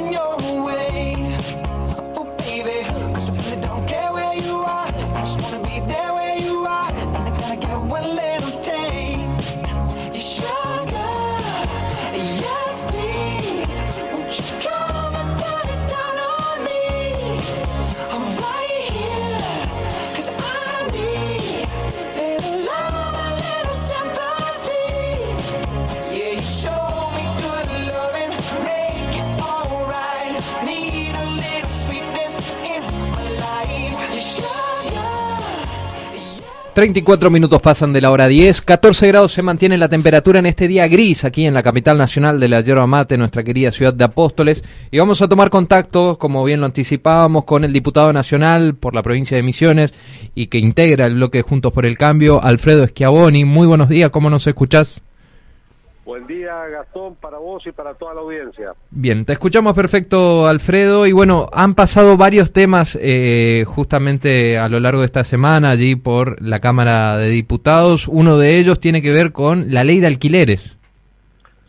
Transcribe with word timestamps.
find 0.00 0.12
your 0.12 0.64
way. 0.64 1.09
34 36.72 37.30
minutos 37.30 37.60
pasan 37.60 37.92
de 37.92 38.00
la 38.00 38.12
hora 38.12 38.28
10, 38.28 38.60
14 38.60 39.08
grados 39.08 39.32
se 39.32 39.42
mantiene 39.42 39.76
la 39.76 39.88
temperatura 39.88 40.38
en 40.38 40.46
este 40.46 40.68
día 40.68 40.86
gris 40.86 41.24
aquí 41.24 41.44
en 41.44 41.52
la 41.52 41.64
capital 41.64 41.98
nacional 41.98 42.38
de 42.38 42.48
la 42.48 42.60
yerba 42.60 42.86
mate, 42.86 43.18
nuestra 43.18 43.42
querida 43.42 43.72
ciudad 43.72 43.92
de 43.92 44.04
Apóstoles, 44.04 44.62
y 44.92 44.98
vamos 44.98 45.20
a 45.20 45.28
tomar 45.28 45.50
contacto, 45.50 46.16
como 46.18 46.44
bien 46.44 46.60
lo 46.60 46.66
anticipábamos, 46.66 47.44
con 47.44 47.64
el 47.64 47.72
diputado 47.72 48.12
nacional 48.12 48.76
por 48.76 48.94
la 48.94 49.02
provincia 49.02 49.36
de 49.36 49.42
Misiones 49.42 49.94
y 50.34 50.46
que 50.46 50.58
integra 50.58 51.06
el 51.06 51.14
bloque 51.14 51.42
Juntos 51.42 51.72
por 51.72 51.86
el 51.86 51.98
Cambio, 51.98 52.42
Alfredo 52.42 52.86
Schiavoni. 52.86 53.44
Muy 53.44 53.66
buenos 53.66 53.88
días, 53.88 54.10
¿cómo 54.10 54.30
nos 54.30 54.46
escuchás? 54.46 55.02
Buen 56.10 56.26
día, 56.26 56.66
Gastón, 56.66 57.14
para 57.14 57.38
vos 57.38 57.64
y 57.68 57.70
para 57.70 57.94
toda 57.94 58.14
la 58.14 58.22
audiencia. 58.22 58.74
Bien, 58.90 59.24
te 59.24 59.32
escuchamos 59.32 59.74
perfecto, 59.74 60.48
Alfredo. 60.48 61.06
Y 61.06 61.12
bueno, 61.12 61.46
han 61.52 61.76
pasado 61.76 62.16
varios 62.16 62.52
temas 62.52 62.98
eh, 63.00 63.62
justamente 63.64 64.58
a 64.58 64.68
lo 64.68 64.80
largo 64.80 65.02
de 65.02 65.06
esta 65.06 65.22
semana 65.22 65.70
allí 65.70 65.94
por 65.94 66.42
la 66.42 66.58
Cámara 66.58 67.16
de 67.16 67.28
Diputados. 67.28 68.08
Uno 68.08 68.38
de 68.38 68.58
ellos 68.58 68.80
tiene 68.80 69.02
que 69.02 69.12
ver 69.12 69.30
con 69.30 69.72
la 69.72 69.84
ley 69.84 70.00
de 70.00 70.08
alquileres. 70.08 70.76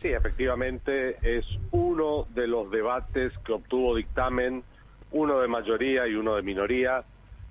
Sí, 0.02 0.08
efectivamente 0.08 1.18
es 1.22 1.46
uno 1.70 2.26
de 2.34 2.48
los 2.48 2.68
debates 2.72 3.32
que 3.46 3.52
obtuvo 3.52 3.94
dictamen, 3.94 4.64
uno 5.12 5.38
de 5.38 5.46
mayoría 5.46 6.08
y 6.08 6.16
uno 6.16 6.34
de 6.34 6.42
minoría. 6.42 7.04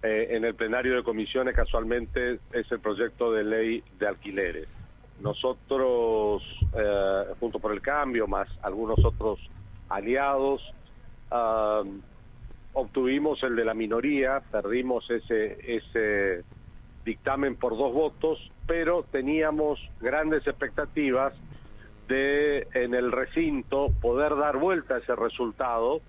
Eh, 0.04 0.28
en 0.32 0.44
el 0.44 0.56
plenario 0.56 0.98
de 0.98 1.04
comisiones 1.04 1.56
casualmente 1.56 2.40
es 2.52 2.70
el 2.70 2.82
proyecto 2.82 3.32
de 3.32 3.46
ley 3.46 3.82
de 3.98 4.08
alquileres. 4.10 4.68
Nosotros, 5.22 6.44
eh, 6.74 7.24
junto 7.40 7.60
por 7.60 7.72
el 7.72 7.82
cambio, 7.82 8.28
más 8.28 8.48
algunos 8.62 8.98
otros 9.04 9.40
aliados, 9.90 10.62
obtuvimos 12.74 13.42
el 13.44 13.56
de 13.56 13.66
la 13.66 13.74
minoría, 13.74 14.42
perdimos 14.52 15.10
ese, 15.10 15.58
ese 15.78 16.44
dictamen 17.06 17.56
por 17.56 17.78
dos 17.78 17.94
votos, 17.94 18.52
pero 18.68 19.04
teníamos 19.12 19.80
grandes 20.00 20.46
expectativas 20.46 21.34
de 22.08 22.68
en 22.74 22.94
el 22.94 23.12
recinto 23.12 23.92
poder 24.02 24.36
dar 24.36 24.58
vuelta 24.58 24.96
a 24.96 24.98
ese 24.98 25.16
resultado 25.16 26.02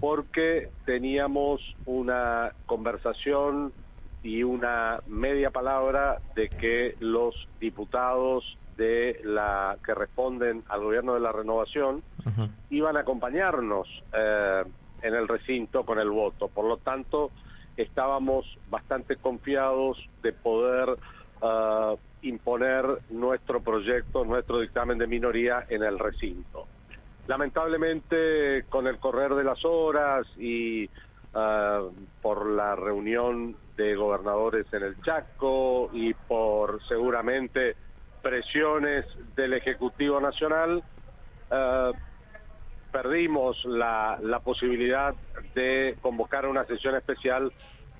porque 0.00 0.70
teníamos 0.84 1.60
una 1.84 2.52
conversación 2.66 3.72
y 4.22 4.42
una 4.42 5.00
media 5.06 5.50
palabra 5.50 6.20
de 6.34 6.48
que 6.48 6.96
los 7.00 7.34
diputados 7.60 8.56
de 8.76 9.20
la 9.24 9.76
que 9.84 9.94
responden 9.94 10.62
al 10.68 10.82
gobierno 10.82 11.14
de 11.14 11.20
la 11.20 11.32
renovación 11.32 12.02
iban 12.70 12.96
a 12.96 13.00
acompañarnos 13.00 13.88
eh, 14.12 14.62
en 15.02 15.14
el 15.14 15.26
recinto 15.26 15.84
con 15.84 15.98
el 15.98 16.10
voto. 16.10 16.48
Por 16.48 16.64
lo 16.64 16.76
tanto, 16.76 17.30
estábamos 17.76 18.46
bastante 18.70 19.16
confiados 19.16 19.98
de 20.22 20.32
poder 20.32 20.96
eh, 21.42 21.96
imponer 22.22 22.84
nuestro 23.10 23.60
proyecto, 23.60 24.24
nuestro 24.24 24.60
dictamen 24.60 24.98
de 24.98 25.06
minoría 25.06 25.66
en 25.68 25.82
el 25.82 25.98
recinto. 25.98 26.66
Lamentablemente, 27.26 28.64
con 28.68 28.86
el 28.86 28.98
correr 28.98 29.34
de 29.34 29.44
las 29.44 29.64
horas 29.64 30.26
y 30.38 30.88
eh, 31.34 31.80
por 32.22 32.46
la 32.46 32.74
reunión 32.76 33.56
de 33.76 33.94
gobernadores 33.94 34.66
en 34.72 34.82
el 34.82 35.00
Chaco 35.02 35.90
y 35.92 36.14
por 36.14 36.80
seguramente 36.88 37.76
presiones 38.22 39.04
del 39.36 39.54
Ejecutivo 39.54 40.20
Nacional, 40.20 40.82
eh, 41.50 41.92
perdimos 42.90 43.64
la, 43.64 44.18
la 44.22 44.40
posibilidad 44.40 45.14
de 45.54 45.96
convocar 46.00 46.46
una 46.46 46.64
sesión 46.64 46.96
especial 46.96 47.52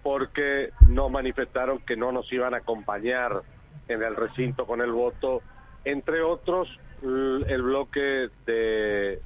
porque 0.03 0.71
nos 0.89 1.11
manifestaron 1.11 1.81
que 1.81 1.97
no 1.97 2.13
nos 2.13 2.33
iban 2.33 2.55
a 2.55 2.59
acompañar 2.59 3.43
en 3.89 4.03
el 4.03 4.17
recinto 4.17 4.67
con 4.67 4.81
el 4.81 4.93
voto, 4.93 5.43
entre 5.85 6.23
otros 6.23 6.69
el 7.03 7.63
bloque 7.63 8.29
de 8.47 9.23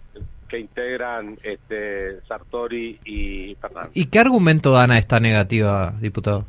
integran 0.63 1.39
este 1.43 2.21
Sartori 2.23 2.99
y 3.05 3.55
Fernández. 3.57 3.93
¿Y 3.95 4.07
qué 4.07 4.19
argumento 4.19 4.73
dan 4.73 4.91
a 4.91 4.99
esta 4.99 5.21
negativa, 5.21 5.93
diputado? 6.01 6.47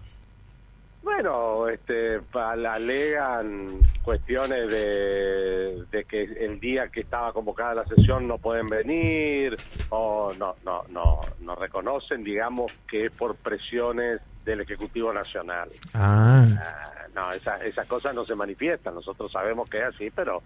Bueno, 1.03 1.67
este, 1.67 2.21
alegan 2.33 3.79
cuestiones 4.03 4.69
de, 4.69 5.83
de, 5.91 6.05
que 6.05 6.23
el 6.23 6.59
día 6.59 6.87
que 6.87 7.01
estaba 7.01 7.33
convocada 7.33 7.75
la 7.75 7.85
sesión 7.85 8.27
no 8.27 8.37
pueden 8.37 8.67
venir 8.67 9.57
o 9.89 10.33
no, 10.39 10.55
no, 10.65 10.83
no, 10.89 11.19
no 11.41 11.55
reconocen, 11.55 12.23
digamos, 12.23 12.71
que 12.87 13.07
es 13.07 13.11
por 13.11 13.35
presiones 13.35 14.21
del 14.45 14.61
Ejecutivo 14.61 15.13
Nacional. 15.13 15.69
Ah. 15.93 16.47
ah 16.57 16.93
no, 17.13 17.31
esas 17.31 17.87
cosas 17.87 18.15
no 18.15 18.25
se 18.25 18.35
manifiestan. 18.35 18.95
Nosotros 18.95 19.31
sabemos 19.31 19.69
que 19.69 19.79
es 19.79 19.85
así, 19.85 20.09
pero 20.09 20.41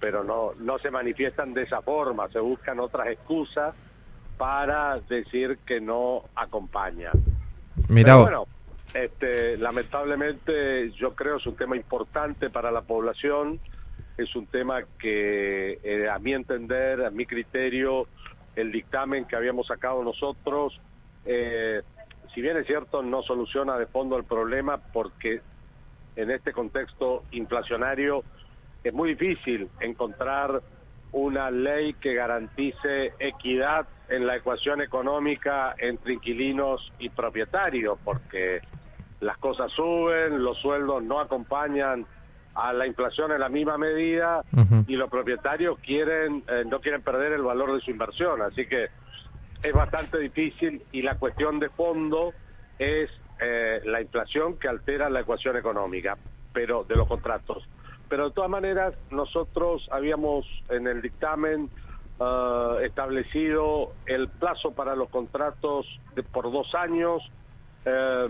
pero 0.00 0.24
no, 0.24 0.52
no 0.60 0.78
se 0.78 0.90
manifiestan 0.90 1.54
de 1.54 1.62
esa 1.62 1.82
forma, 1.82 2.28
se 2.28 2.40
buscan 2.40 2.80
otras 2.80 3.08
excusas 3.08 3.74
para 4.36 5.00
decir 5.00 5.58
que 5.66 5.80
no 5.80 6.24
acompañan. 6.34 7.12
Mira, 7.88 8.16
bueno, 8.16 8.46
este, 8.92 9.56
lamentablemente 9.56 10.90
yo 10.92 11.14
creo 11.14 11.36
es 11.36 11.46
un 11.46 11.56
tema 11.56 11.76
importante 11.76 12.50
para 12.50 12.70
la 12.70 12.82
población, 12.82 13.60
es 14.16 14.34
un 14.36 14.46
tema 14.46 14.82
que 14.98 15.78
eh, 15.82 16.08
a 16.08 16.18
mi 16.18 16.32
entender, 16.32 17.04
a 17.04 17.10
mi 17.10 17.26
criterio, 17.26 18.06
el 18.54 18.72
dictamen 18.72 19.26
que 19.26 19.36
habíamos 19.36 19.66
sacado 19.66 20.02
nosotros, 20.02 20.80
eh, 21.24 21.82
si 22.34 22.40
bien 22.40 22.56
es 22.56 22.66
cierto, 22.66 23.02
no 23.02 23.22
soluciona 23.22 23.78
de 23.78 23.86
fondo 23.86 24.16
el 24.16 24.24
problema 24.24 24.78
porque 24.78 25.40
en 26.16 26.30
este 26.30 26.52
contexto 26.52 27.24
inflacionario 27.32 28.24
es 28.88 28.94
muy 28.94 29.14
difícil 29.14 29.68
encontrar 29.80 30.62
una 31.12 31.50
ley 31.50 31.94
que 31.94 32.14
garantice 32.14 33.14
equidad 33.18 33.86
en 34.08 34.26
la 34.26 34.36
ecuación 34.36 34.80
económica 34.80 35.74
entre 35.78 36.14
inquilinos 36.14 36.92
y 36.98 37.08
propietarios, 37.08 37.98
porque 38.04 38.60
las 39.20 39.38
cosas 39.38 39.72
suben, 39.72 40.42
los 40.42 40.58
sueldos 40.58 41.02
no 41.02 41.20
acompañan 41.20 42.06
a 42.54 42.72
la 42.72 42.86
inflación 42.86 43.32
en 43.32 43.40
la 43.40 43.48
misma 43.48 43.76
medida 43.76 44.42
y 44.86 44.96
los 44.96 45.10
propietarios 45.10 45.78
quieren 45.80 46.42
eh, 46.48 46.64
no 46.66 46.80
quieren 46.80 47.02
perder 47.02 47.32
el 47.32 47.42
valor 47.42 47.74
de 47.74 47.80
su 47.80 47.90
inversión, 47.90 48.40
así 48.40 48.66
que 48.66 48.86
es 49.62 49.72
bastante 49.72 50.18
difícil 50.18 50.82
y 50.92 51.02
la 51.02 51.16
cuestión 51.16 51.58
de 51.58 51.68
fondo 51.68 52.32
es 52.78 53.10
eh, 53.40 53.80
la 53.84 54.00
inflación 54.00 54.58
que 54.58 54.68
altera 54.68 55.10
la 55.10 55.20
ecuación 55.20 55.56
económica, 55.56 56.16
pero 56.52 56.84
de 56.84 56.96
los 56.96 57.06
contratos. 57.06 57.68
Pero 58.08 58.28
de 58.28 58.34
todas 58.34 58.50
maneras, 58.50 58.94
nosotros 59.10 59.86
habíamos 59.90 60.46
en 60.68 60.86
el 60.86 61.02
dictamen 61.02 61.68
uh, 62.18 62.78
establecido 62.84 63.92
el 64.06 64.28
plazo 64.28 64.72
para 64.72 64.94
los 64.94 65.08
contratos 65.08 65.86
de, 66.14 66.22
por 66.22 66.50
dos 66.52 66.72
años, 66.74 67.22
eh, 67.84 68.28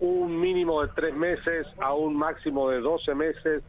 un 0.00 0.40
mínimo 0.40 0.82
de 0.82 0.88
tres 0.94 1.14
meses 1.14 1.66
a 1.80 1.92
un 1.94 2.16
máximo 2.16 2.70
de 2.70 2.80
doce 2.80 3.14
meses 3.14 3.62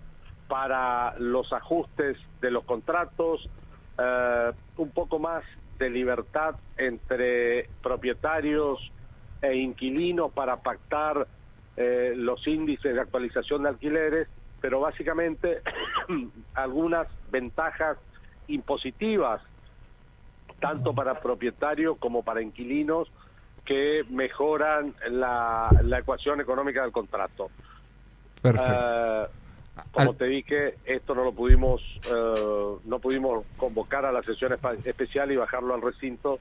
para 0.47 1.15
los 1.17 1.51
ajustes 1.53 2.17
de 2.41 2.51
los 2.51 2.63
contratos, 2.65 3.49
eh, 3.97 4.51
un 4.77 4.91
poco 4.91 5.19
más 5.19 5.43
de 5.77 5.89
libertad 5.89 6.55
entre 6.77 7.69
propietarios 7.81 8.79
e 9.41 9.55
inquilinos 9.55 10.31
para 10.33 10.57
pactar 10.57 11.27
eh, 11.77 12.13
los 12.15 12.45
índices 12.45 12.93
de 12.93 13.01
actualización 13.01 13.63
de 13.63 13.69
alquileres 13.69 14.27
pero 14.59 14.79
básicamente 14.79 15.61
algunas 16.53 17.07
ventajas 17.31 17.97
impositivas, 18.47 19.41
tanto 20.59 20.93
para 20.93 21.19
propietarios 21.19 21.97
como 21.97 22.23
para 22.23 22.41
inquilinos, 22.41 23.09
que 23.65 24.03
mejoran 24.09 24.95
la, 25.09 25.69
ecuación 25.99 26.41
económica 26.41 26.81
del 26.81 26.91
contrato. 26.91 27.49
Perfecto. 28.41 28.73
Eh, 28.73 29.27
como 29.91 30.13
te 30.13 30.25
dije, 30.25 30.75
esto 30.85 31.15
no 31.15 31.23
lo 31.23 31.31
pudimos, 31.31 31.81
eh, 32.11 32.75
no 32.83 32.99
pudimos 32.99 33.45
convocar 33.57 34.05
a 34.05 34.11
la 34.11 34.23
sesión 34.23 34.57
especial 34.83 35.31
y 35.31 35.35
bajarlo 35.35 35.75
al 35.75 35.81
recinto 35.81 36.39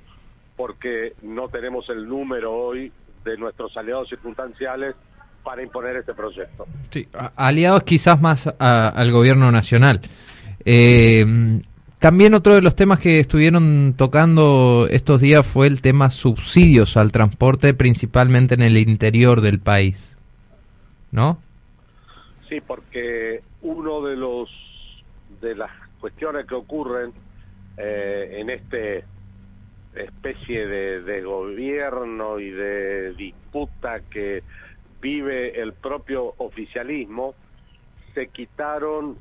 porque 0.56 1.14
no 1.22 1.48
tenemos 1.48 1.88
el 1.88 2.08
número 2.08 2.52
hoy 2.52 2.92
de 3.24 3.36
nuestros 3.36 3.76
aliados 3.76 4.08
circunstanciales 4.08 4.96
para 5.48 5.62
imponer 5.62 5.96
este 5.96 6.12
proyecto. 6.12 6.66
Sí, 6.90 7.08
aliados 7.34 7.82
quizás 7.84 8.20
más 8.20 8.54
al 8.58 9.10
gobierno 9.10 9.50
nacional. 9.50 10.02
Eh, 10.62 11.24
también 11.98 12.34
otro 12.34 12.54
de 12.54 12.60
los 12.60 12.76
temas 12.76 12.98
que 12.98 13.18
estuvieron 13.18 13.94
tocando 13.96 14.86
estos 14.90 15.22
días 15.22 15.46
fue 15.46 15.66
el 15.66 15.80
tema 15.80 16.10
subsidios 16.10 16.98
al 16.98 17.12
transporte, 17.12 17.72
principalmente 17.72 18.56
en 18.56 18.60
el 18.60 18.76
interior 18.76 19.40
del 19.40 19.58
país, 19.58 20.18
¿no? 21.12 21.40
Sí, 22.50 22.60
porque 22.60 23.40
uno 23.62 24.02
de 24.02 24.16
los 24.16 24.50
de 25.40 25.54
las 25.54 25.70
cuestiones 25.98 26.44
que 26.44 26.56
ocurren 26.56 27.14
eh, 27.78 28.36
en 28.38 28.50
este 28.50 29.02
especie 29.94 30.66
de, 30.66 31.22
gobierno 31.22 32.38
y 32.38 32.50
de 32.50 33.14
disputa 33.14 34.00
que 34.10 34.42
vive 35.00 35.60
el 35.60 35.72
propio 35.72 36.34
oficialismo, 36.38 37.34
se 38.14 38.28
quitaron 38.28 39.16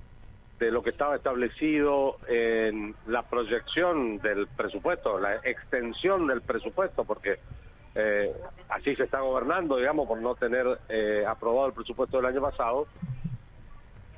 de 0.60 0.72
lo 0.72 0.82
que 0.82 0.90
estaba 0.90 1.16
establecido 1.16 2.18
en 2.28 2.96
la 3.06 3.24
proyección 3.24 4.18
del 4.18 4.48
presupuesto, 4.48 5.20
la 5.20 5.36
extensión 5.44 6.28
del 6.28 6.42
presupuesto, 6.42 7.06
porque 7.06 7.38
eh, 7.94 8.32
así 8.70 8.96
se 8.96 9.04
está 9.04 9.20
gobernando, 9.20 9.78
digamos, 9.78 10.08
por 10.08 10.20
no 10.20 10.36
tener 10.36 10.66
eh, 10.90 11.26
aprobado 11.28 11.68
el 11.68 11.74
presupuesto 11.74 12.18
del 12.18 12.28
año 12.28 12.42
pasado, 12.42 12.88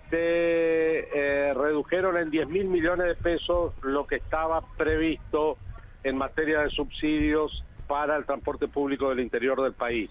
se 0.10 0.18
eh, 0.18 1.54
redujeron 1.54 2.18
en 2.18 2.32
10 2.32 2.50
mil 2.50 2.66
millones 2.66 3.08
de 3.08 3.16
pesos 3.16 3.74
lo 3.84 4.08
que 4.08 4.16
estaba 4.16 4.62
previsto 4.76 5.58
en 6.04 6.18
materia 6.18 6.62
de 6.62 6.70
subsidios 6.72 7.64
para 7.88 8.16
el 8.16 8.26
transporte 8.26 8.68
público 8.68 9.10
del 9.10 9.20
interior 9.20 9.62
del 9.62 9.74
país, 9.74 10.10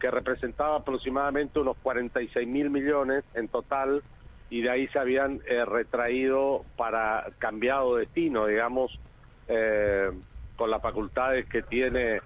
que 0.00 0.10
representaba 0.10 0.76
aproximadamente 0.76 1.58
unos 1.58 1.76
46 1.78 2.46
mil 2.46 2.70
millones 2.70 3.24
en 3.34 3.48
total 3.48 4.02
y 4.50 4.62
de 4.62 4.70
ahí 4.70 4.88
se 4.88 4.98
habían 4.98 5.40
eh, 5.46 5.64
retraído 5.64 6.64
para 6.76 7.26
cambiado 7.38 7.96
destino, 7.96 8.46
digamos, 8.46 8.98
eh, 9.48 10.10
con 10.56 10.70
las 10.70 10.80
facultades 10.80 11.46
que 11.46 11.62
tiene 11.62 12.20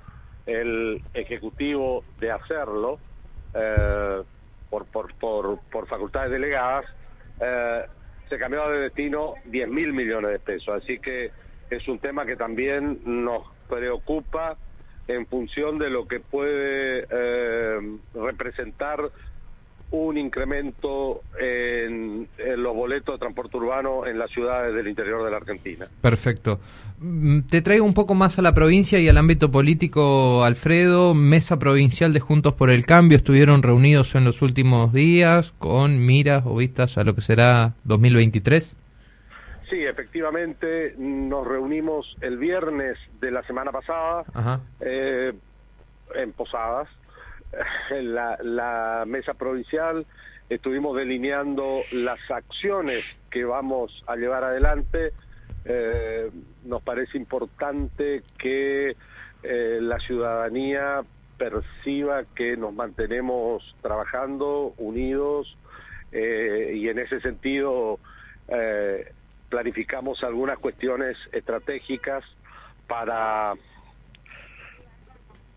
el 0.46 1.02
Ejecutivo 1.14 2.04
de 2.18 2.30
hacerlo 2.30 2.98
eh, 3.54 4.22
por, 4.68 4.86
por, 4.86 5.14
por, 5.14 5.60
por, 5.70 5.86
facultades 5.88 6.30
delegadas, 6.30 6.84
se 8.28 8.38
cambió 8.38 8.68
de 8.68 8.80
destino 8.80 9.34
10 9.46 9.68
mil 9.68 9.92
millones 9.92 10.30
de 10.30 10.38
pesos. 10.38 10.82
Así 10.82 10.98
que 10.98 11.32
es 11.70 11.88
un 11.88 11.98
tema 11.98 12.26
que 12.26 12.36
también 12.36 13.00
nos 13.04 13.48
preocupa 13.68 14.56
en 15.14 15.26
función 15.26 15.78
de 15.78 15.90
lo 15.90 16.06
que 16.06 16.20
puede 16.20 17.06
representar 18.14 19.10
un 19.92 20.18
incremento 20.18 21.22
en, 21.40 22.28
los 22.56 22.74
boletos 22.74 23.16
de 23.16 23.18
transporte 23.18 23.56
urbano 23.56 24.06
en 24.06 24.18
las 24.18 24.30
ciudades 24.30 24.74
del 24.74 24.86
interior 24.86 25.24
de 25.24 25.30
la 25.30 25.38
Argentina. 25.38 25.88
Perfecto. 26.00 26.60
Mm, 26.98 27.40
te 27.42 27.60
traigo 27.60 27.84
un 27.84 27.94
poco 27.94 28.14
más 28.14 28.38
a 28.38 28.42
la 28.42 28.54
provincia 28.54 29.00
y 29.00 29.08
al 29.08 29.18
ámbito 29.18 29.50
político, 29.50 30.44
Alfredo. 30.44 31.14
Mesa 31.14 31.58
Provincial 31.58 32.12
de 32.12 32.20
Juntos 32.20 32.54
por 32.54 32.70
el 32.70 32.86
Cambio 32.86 33.16
estuvieron 33.16 33.62
reunidos 33.62 34.14
en 34.14 34.24
los 34.24 34.42
últimos 34.42 34.92
días 34.92 35.52
con 35.58 36.04
miras 36.04 36.44
o 36.46 36.56
vistas 36.56 36.96
a 36.96 37.04
lo 37.04 37.14
que 37.14 37.20
será 37.20 37.74
2023. 37.84 38.76
Sí, 39.70 39.84
efectivamente, 39.84 40.94
nos 40.98 41.46
reunimos 41.46 42.16
el 42.22 42.38
viernes 42.38 42.98
de 43.20 43.30
la 43.30 43.44
semana 43.44 43.70
pasada 43.70 44.24
eh, 44.80 45.32
en 46.16 46.32
Posadas 46.32 46.88
en 47.90 48.12
la, 48.12 49.04
mesa 49.06 49.34
provincial, 49.34 50.06
estuvimos 50.48 50.96
delineando 50.96 51.82
las 51.92 52.18
acciones 52.32 53.16
que 53.30 53.44
vamos 53.44 54.02
a 54.08 54.16
llevar 54.16 54.42
adelante. 54.42 55.12
Eh, 55.64 56.32
nos 56.64 56.82
parece 56.82 57.16
importante 57.16 58.24
que 58.38 58.96
eh, 59.44 59.78
la 59.80 60.00
ciudadanía 60.00 61.02
perciba 61.38 62.24
que 62.34 62.56
nos 62.56 62.74
mantenemos 62.74 63.76
trabajando 63.82 64.74
unidos 64.78 65.56
y 66.12 66.88
en 66.88 66.98
ese 66.98 67.20
sentido 67.20 68.00
planificamos 69.50 70.22
algunas 70.24 70.58
cuestiones 70.58 71.16
estratégicas 71.32 72.24
para 72.86 73.54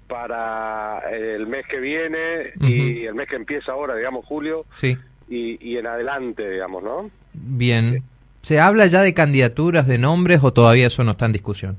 para 0.07 0.99
el 1.11 1.47
mes 1.47 1.65
que 1.67 1.79
viene 1.79 2.51
y 2.59 3.05
el 3.05 3.15
mes 3.15 3.27
que 3.29 3.35
empieza 3.35 3.71
ahora, 3.71 3.95
digamos, 3.95 4.25
julio, 4.25 4.65
sí. 4.73 4.97
y, 5.27 5.77
en 5.77 5.87
adelante, 5.87 6.47
digamos, 6.47 6.83
¿no? 6.83 7.09
Bien. 7.33 8.03
¿Se 8.41 8.59
habla 8.59 8.85
ya 8.87 9.01
de 9.01 9.13
candidaturas, 9.13 9.87
de 9.87 9.97
nombres 9.97 10.43
o 10.43 10.51
todavía 10.51 10.87
eso 10.87 11.03
no 11.03 11.11
está 11.11 11.25
en 11.25 11.31
discusión? 11.31 11.77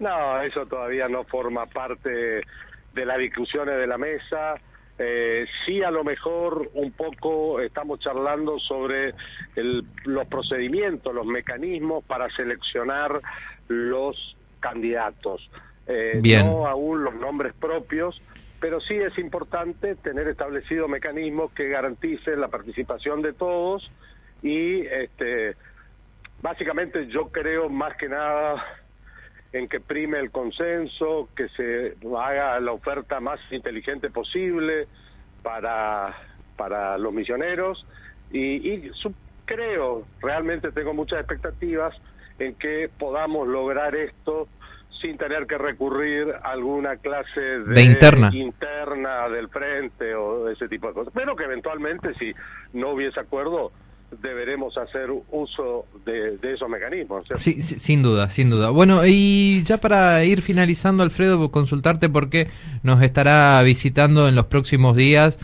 No, 0.00 0.40
eso 0.42 0.66
todavía 0.66 1.06
no 1.08 1.24
forma 1.24 1.66
parte 1.66 2.40
de 2.94 3.06
las 3.06 3.18
discusiones 3.18 3.76
de 3.76 3.86
la 3.86 3.98
mesa. 3.98 4.54
Eh, 5.02 5.46
sí, 5.64 5.82
a 5.82 5.90
lo 5.90 6.04
mejor 6.04 6.70
un 6.74 6.92
poco 6.92 7.58
estamos 7.60 8.00
charlando 8.00 8.58
sobre 8.58 9.14
los 10.04 10.26
procedimientos, 10.26 11.14
los 11.14 11.24
mecanismos 11.24 12.04
para 12.04 12.28
seleccionar 12.36 13.22
los 13.68 14.36
candidatos. 14.60 15.48
Eh, 15.86 16.20
no 16.44 16.66
aún 16.66 17.02
los 17.02 17.14
nombres 17.14 17.54
propios, 17.54 18.20
pero 18.60 18.78
sí 18.82 18.94
es 18.94 19.16
importante 19.16 19.94
tener 19.94 20.28
establecido 20.28 20.86
mecanismos 20.86 21.50
que 21.52 21.68
garanticen 21.70 22.38
la 22.38 22.48
participación 22.48 23.22
de 23.22 23.32
todos 23.32 23.90
y 24.42 24.82
este 24.86 25.56
básicamente 26.42 27.06
yo 27.06 27.28
creo 27.28 27.70
más 27.70 27.96
que 27.96 28.08
nada 28.10 28.62
en 29.52 29.68
que 29.68 29.80
prime 29.80 30.18
el 30.18 30.30
consenso, 30.30 31.28
que 31.36 31.48
se 31.50 31.96
haga 32.16 32.60
la 32.60 32.72
oferta 32.72 33.20
más 33.20 33.40
inteligente 33.50 34.10
posible 34.10 34.86
para, 35.42 36.16
para 36.56 36.98
los 36.98 37.12
misioneros 37.12 37.84
y, 38.32 38.72
y 38.72 38.90
creo, 39.44 40.04
realmente 40.20 40.70
tengo 40.70 40.94
muchas 40.94 41.18
expectativas 41.18 41.94
en 42.38 42.54
que 42.54 42.88
podamos 42.98 43.48
lograr 43.48 43.94
esto 43.96 44.48
sin 45.00 45.16
tener 45.16 45.46
que 45.46 45.58
recurrir 45.58 46.32
a 46.42 46.50
alguna 46.50 46.96
clase 46.96 47.40
de, 47.40 47.82
interna. 47.82 48.30
interna 48.32 49.28
del 49.28 49.48
frente 49.48 50.14
o 50.14 50.48
ese 50.48 50.68
tipo 50.68 50.88
de 50.88 50.94
cosas. 50.94 51.12
Pero 51.14 51.34
que 51.36 51.44
eventualmente, 51.44 52.14
si 52.14 52.34
no 52.74 52.90
hubiese 52.90 53.18
acuerdo, 53.18 53.72
deberemos 54.22 54.76
hacer 54.76 55.08
uso 55.30 55.86
de, 56.04 56.38
esos 56.42 56.68
mecanismos. 56.68 57.24
Sí, 57.38 57.62
sin 57.62 58.02
duda, 58.02 58.28
sin 58.28 58.50
duda. 58.50 58.70
Bueno, 58.70 59.06
y 59.06 59.62
ya 59.64 59.78
para 59.78 60.24
ir 60.24 60.42
finalizando, 60.42 61.02
Alfredo, 61.02 61.50
consultarte 61.50 62.08
porque 62.08 62.48
nos 62.82 63.02
estará 63.02 63.62
visitando 63.62 64.28
en 64.28 64.34
los 64.34 64.46
próximos 64.46 64.96
días. 64.96 65.38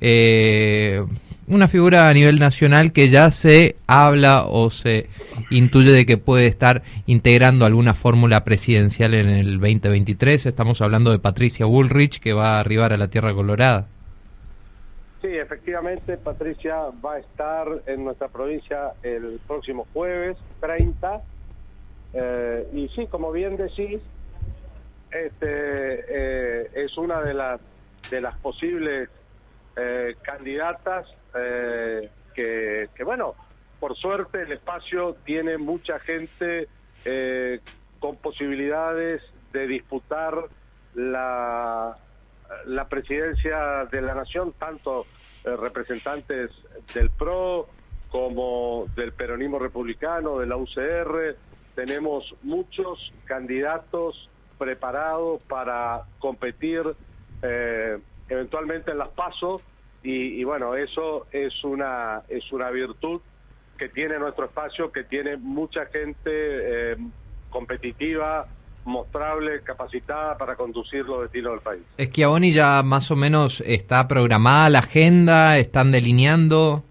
Eh, 0.00 1.04
una 1.48 1.66
figura 1.66 2.08
a 2.08 2.14
nivel 2.14 2.38
nacional 2.38 2.92
que 2.92 3.08
ya 3.08 3.30
se 3.32 3.76
habla 3.86 4.44
o 4.46 4.70
se 4.70 5.08
intuye 5.50 5.90
de 5.90 6.06
que 6.06 6.16
puede 6.16 6.46
estar 6.46 6.82
integrando 7.06 7.66
alguna 7.66 7.94
fórmula 7.94 8.44
presidencial 8.44 9.14
en 9.14 9.28
el 9.28 9.58
2023. 9.58 10.46
Estamos 10.46 10.80
hablando 10.80 11.10
de 11.10 11.18
Patricia 11.18 11.66
Bullrich, 11.66 12.20
que 12.20 12.32
va 12.32 12.56
a 12.56 12.60
arribar 12.60 12.92
a 12.92 12.96
la 12.96 13.08
Tierra 13.08 13.34
Colorada. 13.34 13.88
Sí, 15.22 15.28
efectivamente, 15.28 16.16
Patricia 16.16 16.90
va 17.04 17.14
a 17.14 17.18
estar 17.20 17.68
en 17.86 18.04
nuestra 18.04 18.26
provincia 18.26 18.94
el 19.04 19.40
próximo 19.46 19.86
jueves 19.92 20.36
30. 20.58 21.22
Eh, 22.12 22.68
y 22.72 22.88
sí, 22.88 23.06
como 23.06 23.30
bien 23.30 23.56
decís, 23.56 24.00
este, 25.12 25.44
eh, 25.44 26.70
es 26.74 26.98
una 26.98 27.22
de 27.22 27.34
las, 27.34 27.60
de 28.10 28.20
las 28.20 28.36
posibles 28.38 29.08
eh, 29.76 30.16
candidatas 30.24 31.06
que, 32.34 32.88
bueno, 33.04 33.36
por 33.78 33.96
suerte 33.96 34.42
el 34.42 34.50
espacio 34.50 35.14
tiene 35.24 35.56
mucha 35.56 36.00
gente 36.00 36.68
con 38.00 38.16
posibilidades 38.16 39.22
de 39.52 39.68
disputar 39.68 40.34
la, 40.94 41.96
la 42.66 42.88
presidencia 42.88 43.86
de 43.90 44.02
la 44.02 44.14
nación, 44.14 44.52
tanto 44.58 45.06
eh, 45.44 45.56
representantes 45.56 46.50
del 46.94 47.10
PRO 47.10 47.68
como 48.10 48.86
del 48.94 49.12
peronismo 49.12 49.58
republicano, 49.58 50.38
de 50.38 50.46
la 50.46 50.56
UCR. 50.56 51.36
Tenemos 51.74 52.34
muchos 52.42 53.12
candidatos 53.24 54.28
preparados 54.58 55.42
para 55.44 56.02
competir 56.18 56.82
eh, 57.42 57.98
eventualmente 58.28 58.90
en 58.90 58.98
las 58.98 59.08
pasos 59.08 59.62
y, 60.04 60.42
bueno, 60.42 60.74
eso 60.74 61.26
es 61.30 61.62
una, 61.62 62.22
es 62.28 62.50
una 62.52 62.70
virtud 62.70 63.20
que 63.78 63.88
tiene 63.88 64.18
nuestro 64.18 64.46
espacio, 64.46 64.90
que 64.90 65.04
tiene 65.04 65.36
mucha 65.36 65.86
gente 65.86 66.30
eh, 66.92 66.96
competitiva, 67.50 68.48
mostrable, 68.84 69.60
capacitada 69.62 70.36
para 70.36 70.56
conducir 70.56 71.04
los 71.04 71.22
destinos 71.22 71.52
del 71.52 71.60
país. 71.60 71.82
¿Es 71.96 72.08
que 72.08 72.24
Aboni 72.24 72.52
ya 72.52 72.82
más 72.82 73.10
o 73.10 73.16
menos 73.16 73.62
está 73.66 74.08
programada 74.08 74.70
la 74.70 74.80
agenda? 74.80 75.58
¿Están 75.58 75.92
delineando? 75.92 76.82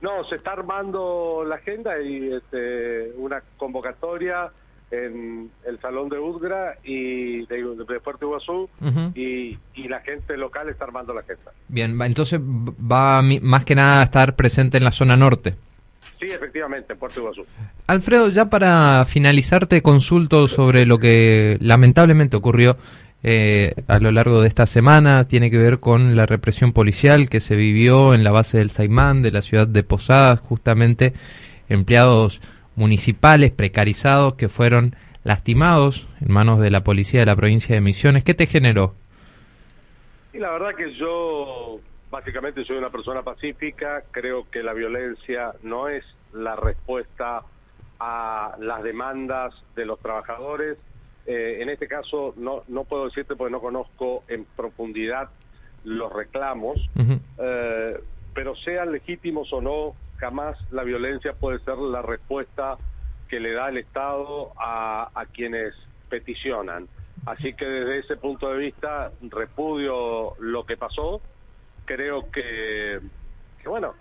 No, 0.00 0.24
se 0.28 0.36
está 0.36 0.52
armando 0.52 1.44
la 1.46 1.56
agenda 1.56 2.00
y 2.00 2.32
este, 2.32 3.12
una 3.16 3.42
convocatoria 3.58 4.50
en 4.90 5.50
el 5.66 5.80
Salón 5.80 6.08
de 6.08 6.18
Udgra 6.18 6.78
y 6.82 7.46
de, 7.46 8.00
Puerto 8.02 8.26
Iguazú 8.26 8.68
y, 9.14 9.58
la 9.88 10.00
gente 10.00 10.36
local 10.36 10.68
está 10.68 10.84
armando 10.84 11.12
la 11.12 11.20
agenda. 11.20 11.52
Bien, 11.68 12.00
entonces 12.02 12.40
va 12.40 13.22
más 13.22 13.64
que 13.64 13.74
nada 13.74 14.00
a 14.00 14.04
estar 14.04 14.36
presente 14.36 14.78
en 14.78 14.84
la 14.84 14.92
zona 14.92 15.16
norte. 15.16 15.56
Sí, 16.20 16.26
efectivamente, 16.26 16.92
en 16.92 16.98
Puerto 16.98 17.20
Iguazú. 17.20 17.46
Alfredo, 17.86 18.28
ya 18.28 18.50
para 18.50 19.04
finalizar 19.06 19.66
te 19.66 19.80
consulto 19.80 20.48
sobre 20.48 20.84
lo 20.84 20.98
que 20.98 21.56
lamentablemente 21.60 22.36
ocurrió 22.36 22.76
eh, 23.22 23.74
a 23.86 23.98
lo 23.98 24.12
largo 24.12 24.40
de 24.40 24.48
esta 24.48 24.66
semana 24.66 25.28
tiene 25.28 25.50
que 25.50 25.58
ver 25.58 25.78
con 25.78 26.16
la 26.16 26.24
represión 26.24 26.72
policial 26.72 27.28
que 27.28 27.40
se 27.40 27.54
vivió 27.54 28.14
en 28.14 28.24
la 28.24 28.30
base 28.30 28.58
del 28.58 28.70
Saimán 28.70 29.22
de 29.22 29.30
la 29.30 29.42
ciudad 29.42 29.66
de 29.66 29.82
Posadas, 29.82 30.40
justamente 30.40 31.12
empleados 31.68 32.40
municipales 32.76 33.50
precarizados 33.50 34.34
que 34.34 34.48
fueron 34.48 34.96
lastimados 35.24 36.06
en 36.20 36.32
manos 36.32 36.60
de 36.60 36.70
la 36.70 36.82
policía 36.82 37.20
de 37.20 37.26
la 37.26 37.36
provincia 37.36 37.74
de 37.74 37.80
Misiones. 37.80 38.24
¿Qué 38.24 38.34
te 38.34 38.46
generó? 38.46 38.94
Y 40.32 40.38
la 40.38 40.50
verdad 40.52 40.74
que 40.76 40.94
yo 40.94 41.80
básicamente 42.10 42.64
soy 42.64 42.76
una 42.76 42.90
persona 42.90 43.22
pacífica, 43.22 44.04
creo 44.10 44.50
que 44.50 44.62
la 44.62 44.72
violencia 44.72 45.54
no 45.62 45.88
es 45.88 46.04
la 46.32 46.56
respuesta 46.56 47.42
a 47.98 48.56
las 48.58 48.82
demandas 48.82 49.54
de 49.76 49.86
los 49.86 49.98
trabajadores, 50.00 50.78
eh, 51.26 51.58
en 51.60 51.68
este 51.68 51.86
caso 51.86 52.34
no, 52.36 52.62
no 52.68 52.84
puedo 52.84 53.04
decirte 53.04 53.36
porque 53.36 53.52
no 53.52 53.60
conozco 53.60 54.24
en 54.28 54.44
profundidad 54.56 55.28
los 55.84 56.12
reclamos, 56.12 56.78
eh, 57.38 58.00
pero 58.34 58.56
sean 58.56 58.92
legítimos 58.92 59.52
o 59.52 59.60
no, 59.60 59.94
jamás 60.18 60.58
la 60.70 60.82
violencia 60.82 61.32
puede 61.34 61.58
ser 61.60 61.78
la 61.78 62.02
respuesta 62.02 62.76
que 63.28 63.40
le 63.40 63.52
da 63.52 63.68
el 63.68 63.78
Estado 63.78 64.52
a, 64.58 65.10
a 65.14 65.26
quienes 65.26 65.74
peticionan. 66.08 66.88
Así 67.26 67.54
que 67.54 67.64
desde 67.64 67.98
ese 67.98 68.16
punto 68.16 68.50
de 68.50 68.58
vista 68.58 69.12
repudio 69.22 70.34
lo 70.38 70.64
que 70.64 70.76
pasó. 70.76 71.20
Creo 71.90 72.30
que, 72.30 73.00
bueno, 73.64 73.96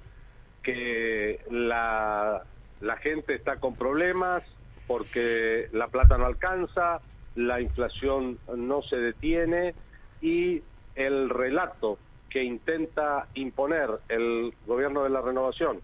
que 0.61 1.39
la, 1.49 2.43
la 2.81 2.97
gente 2.97 3.33
está 3.33 3.55
con 3.55 3.75
problemas 3.75 4.43
porque 4.85 5.69
la 5.71 5.87
plata 5.87 6.15
no 6.19 6.27
alcanza, 6.27 7.01
la 7.33 7.59
inflación 7.59 8.37
no 8.55 8.83
se 8.83 8.97
detiene 8.97 9.73
y 10.21 10.61
el 10.93 11.31
relato 11.31 11.97
que 12.29 12.43
intenta 12.43 13.27
imponer 13.33 13.89
el 14.07 14.53
gobierno 14.67 15.03
de 15.03 15.09
la 15.09 15.21
renovación 15.21 15.81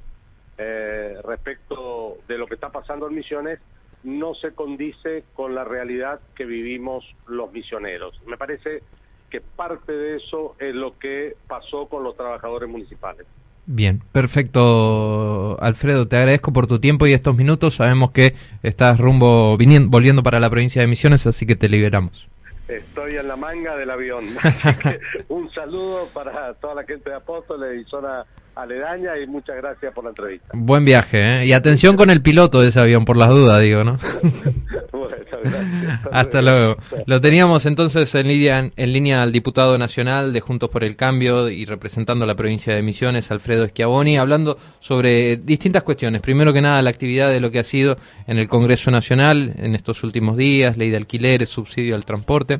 eh, 0.60 1.18
respecto 1.24 2.20
de 2.28 2.38
lo 2.38 2.46
que 2.46 2.54
está 2.54 2.70
pasando 2.72 3.08
en 3.08 3.16
Misiones 3.16 3.60
no 4.04 4.36
se 4.36 4.54
condice 4.54 5.24
con 5.34 5.56
la 5.56 5.64
realidad 5.64 6.20
que 6.36 6.46
vivimos 6.46 7.04
los 7.26 7.52
misioneros. 7.52 8.22
Me 8.28 8.38
parece 8.38 8.84
que 9.30 9.42
parte 9.42 9.92
de 9.92 10.18
eso 10.18 10.56
es 10.60 10.74
lo 10.74 10.98
que 10.98 11.36
pasó 11.48 11.88
con 11.88 12.04
los 12.04 12.16
trabajadores 12.16 12.70
municipales. 12.70 13.26
Bien, 13.68 14.02
perfecto, 14.12 15.58
Alfredo. 15.60 16.08
Te 16.08 16.18
agradezco 16.18 16.54
por 16.54 16.68
tu 16.68 16.80
tiempo 16.80 17.08
y 17.08 17.14
estos 17.14 17.36
minutos. 17.36 17.76
Sabemos 17.76 18.12
que 18.12 18.36
estás 18.62 19.00
rumbo, 19.00 19.58
viniendo, 19.58 19.90
volviendo 19.90 20.22
para 20.22 20.40
la 20.40 20.50
provincia 20.50 20.82
de 20.82 20.88
Misiones, 20.88 21.26
así 21.26 21.48
que 21.48 21.56
te 21.56 21.68
liberamos. 21.68 22.28
Estoy 22.68 23.16
en 23.18 23.28
la 23.28 23.36
manga 23.36 23.76
del 23.76 23.90
avión. 23.90 24.26
un 25.30 25.52
saludo 25.52 26.08
para 26.14 26.54
toda 26.56 26.76
la 26.76 26.84
gente 26.84 27.10
de 27.10 27.16
Apóstoles 27.16 27.82
y 27.82 27.90
zona 27.90 28.26
aledaña 28.56 29.18
y 29.18 29.28
muchas 29.28 29.58
gracias 29.58 29.94
por 29.94 30.04
la 30.04 30.12
entrevista. 30.12 30.48
Buen 30.54 30.86
viaje, 30.86 31.42
¿eh? 31.42 31.46
Y 31.46 31.54
atención 31.54 31.98
con 31.98 32.10
el 32.10 32.22
piloto 32.22 32.62
de 32.62 32.70
ese 32.70 32.80
avión, 32.80 33.06
por 33.06 33.18
las 33.18 33.30
dudas, 33.30 33.62
digo, 33.62 33.84
¿no? 33.84 33.98
Hasta 36.12 36.42
luego. 36.42 36.78
Lo 37.06 37.22
teníamos 37.22 37.66
entonces 37.66 38.14
en 38.16 38.28
línea, 38.28 38.72
en 38.76 38.94
línea 38.94 39.24
al 39.24 39.32
diputado 39.32 39.78
nacional 39.78 40.34
de 40.34 40.42
Juntos 40.42 40.70
por 40.70 40.84
el 40.84 40.96
Cambio 40.96 41.50
y 41.50 41.66
representando 41.66 42.24
a 42.26 42.28
la 42.28 42.36
provincia 42.36 42.76
de 42.76 42.82
Misiones, 42.82 43.32
Alfredo 43.32 43.68
Schiavoni, 43.68 44.18
hablando 44.18 44.58
sobre 44.80 45.38
distintas 45.38 45.84
cuestiones. 45.84 46.22
Primero 46.22 46.54
que 46.54 46.62
nada, 46.62 46.82
la 46.82 46.90
actividad 46.90 47.30
de 47.30 47.40
lo 47.40 47.52
que 47.52 47.60
ha 47.60 47.64
sido 47.64 47.98
en 48.28 48.40
el 48.40 48.48
Congreso 48.48 48.92
Nacional 48.92 49.54
en 49.58 49.76
estos 49.76 50.04
últimos 50.04 50.38
días, 50.38 50.78
ley 50.78 50.90
de 50.90 50.98
alquileres, 50.98 51.50
subsidio 51.50 51.96
al 51.96 52.06
transporte 52.06 52.60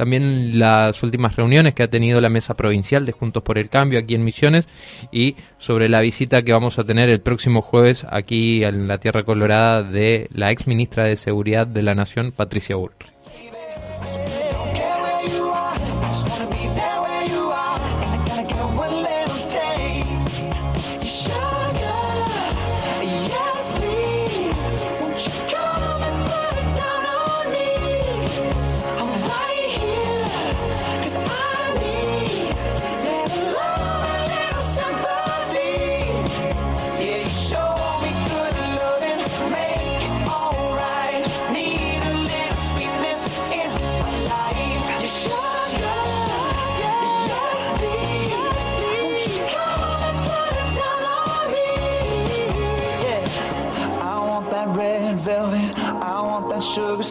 también 0.00 0.58
las 0.58 1.02
últimas 1.02 1.36
reuniones 1.36 1.74
que 1.74 1.82
ha 1.82 1.90
tenido 1.90 2.22
la 2.22 2.30
mesa 2.30 2.56
provincial 2.56 3.04
de 3.04 3.12
Juntos 3.12 3.42
por 3.42 3.58
el 3.58 3.68
Cambio 3.68 3.98
aquí 3.98 4.14
en 4.14 4.24
Misiones 4.24 4.66
y 5.12 5.36
sobre 5.58 5.90
la 5.90 6.00
visita 6.00 6.40
que 6.40 6.54
vamos 6.54 6.78
a 6.78 6.84
tener 6.84 7.10
el 7.10 7.20
próximo 7.20 7.60
jueves 7.60 8.06
aquí 8.08 8.64
en 8.64 8.88
la 8.88 8.96
Tierra 8.96 9.24
Colorada 9.24 9.82
de 9.82 10.26
la 10.32 10.52
ex 10.52 10.66
ministra 10.66 11.04
de 11.04 11.16
Seguridad 11.16 11.66
de 11.66 11.82
la 11.82 11.94
Nación, 11.94 12.32
Patricia 12.32 12.76
Bullrich. 12.76 13.19